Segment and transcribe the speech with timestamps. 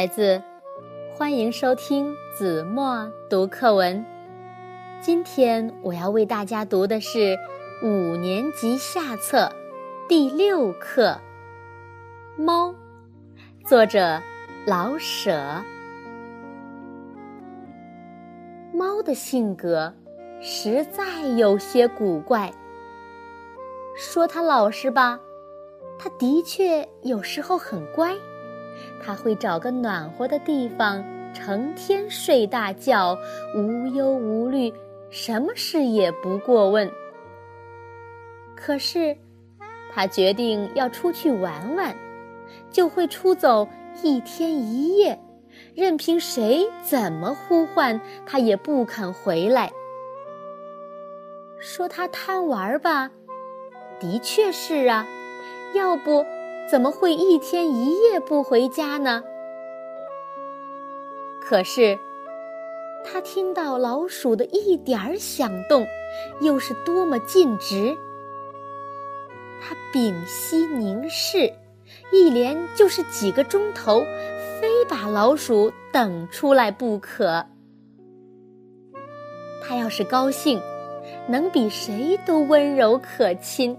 [0.00, 0.42] 孩子，
[1.12, 4.02] 欢迎收听子墨读课文。
[4.98, 7.36] 今天我要为大家读的是
[7.82, 9.52] 五年级下册
[10.08, 11.20] 第六课
[12.42, 12.70] 《猫》，
[13.68, 14.18] 作者
[14.64, 15.62] 老舍。
[18.72, 19.92] 猫的性格
[20.40, 22.50] 实在有些古怪。
[23.94, 25.20] 说它老实吧，
[25.98, 28.16] 它的确有时候很乖。
[29.02, 33.16] 它会找个暖和的地方，成天睡大觉，
[33.56, 34.72] 无忧无虑，
[35.10, 36.90] 什么事也不过问。
[38.56, 39.16] 可是，
[39.92, 41.94] 它决定要出去玩玩，
[42.70, 43.66] 就会出走
[44.02, 45.18] 一天一夜，
[45.74, 49.70] 任凭谁怎么呼唤，它也不肯回来。
[51.58, 53.10] 说它贪玩吧，
[53.98, 55.06] 的确是啊，
[55.74, 56.24] 要不。
[56.70, 59.24] 怎么会一天一夜不回家呢？
[61.40, 61.98] 可是，
[63.04, 65.84] 他听到老鼠的一点儿响动，
[66.40, 67.98] 又是多么尽职。
[69.60, 71.52] 他屏息凝视，
[72.12, 74.04] 一连就是几个钟头，
[74.60, 77.46] 非把老鼠等出来不可。
[79.60, 80.60] 他要是高兴，
[81.26, 83.76] 能比谁都温柔可亲，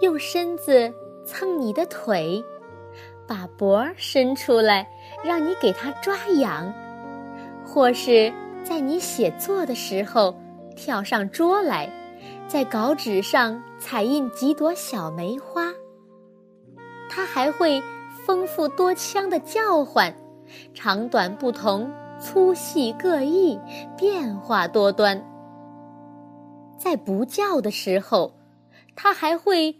[0.00, 0.94] 用身子。
[1.26, 2.42] 蹭你的腿，
[3.26, 4.88] 把脖伸出来，
[5.24, 6.72] 让你给它抓痒；
[7.66, 8.32] 或是
[8.64, 10.34] 在你写作的时候，
[10.76, 11.90] 跳上桌来，
[12.46, 15.72] 在稿纸上彩印几朵小梅花。
[17.10, 17.82] 它还会
[18.24, 20.14] 丰富多腔的叫唤，
[20.72, 21.90] 长短不同，
[22.20, 23.58] 粗细各异，
[23.96, 25.22] 变化多端。
[26.78, 28.32] 在不叫的时候，
[28.94, 29.72] 它还会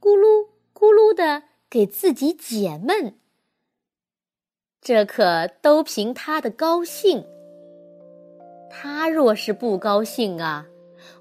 [0.00, 0.55] 咕噜。
[0.78, 3.18] 咕噜的给自己解闷，
[4.82, 7.26] 这可都凭他的高兴。
[8.68, 10.66] 他若是不高兴啊，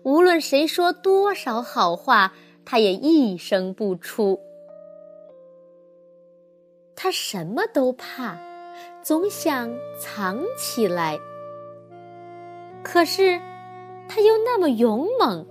[0.03, 2.33] 无论谁说多少好话，
[2.65, 4.41] 他也一声不出。
[6.93, 8.37] 他什么都怕，
[9.01, 11.17] 总想藏起来。
[12.83, 13.39] 可是，
[14.09, 15.47] 他又那么勇猛，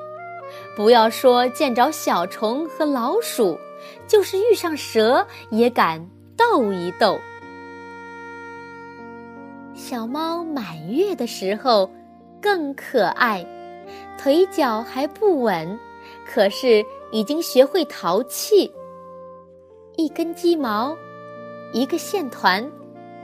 [0.77, 3.59] 不要说见着小虫和老鼠。
[4.07, 6.05] 就是遇上蛇也敢
[6.37, 7.19] 斗一斗。
[9.75, 11.91] 小猫满月的时候
[12.41, 13.45] 更可爱，
[14.17, 15.79] 腿脚还不稳，
[16.27, 18.73] 可是已经学会淘气。
[19.97, 20.97] 一根鸡毛，
[21.73, 22.65] 一个线团，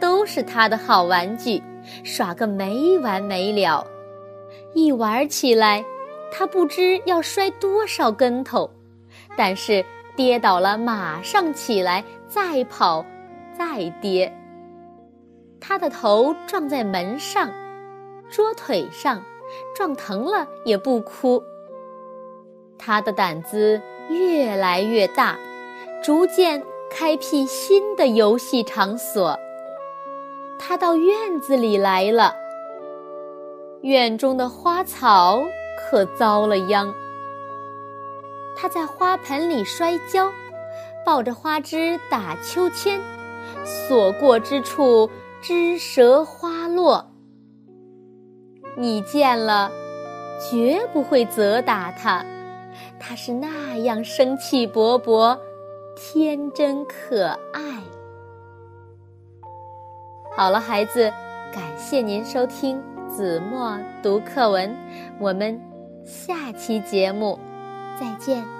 [0.01, 1.63] 都是它的好玩具，
[2.05, 3.87] 耍个没完没了。
[4.75, 5.85] 一玩起来，
[6.33, 8.69] 它不知要摔多少跟头，
[9.37, 9.85] 但是。
[10.21, 13.07] 跌倒了，马上起来，再跑，
[13.57, 14.31] 再跌。
[15.59, 17.51] 他的头撞在门上、
[18.29, 19.23] 桌腿上，
[19.75, 21.43] 撞疼了也不哭。
[22.77, 25.39] 他的胆子越来越大，
[26.05, 29.39] 逐渐开辟新的游戏场所。
[30.59, 32.35] 他到院子里来了，
[33.81, 35.41] 院中的花草
[35.79, 36.93] 可遭了殃。
[38.61, 40.31] 他在花盆里摔跤，
[41.03, 43.01] 抱着花枝打秋千，
[43.65, 45.09] 所过之处
[45.41, 47.11] 枝折花落。
[48.77, 49.73] 你见了，
[50.51, 52.23] 绝不会责打他，
[52.99, 55.39] 他是那样生气勃勃，
[55.97, 57.63] 天真可爱。
[60.37, 61.11] 好了，孩子，
[61.51, 62.79] 感谢您收听
[63.09, 64.77] 子墨读课文，
[65.19, 65.59] 我们
[66.05, 67.39] 下期节目。
[68.01, 68.60] 再见。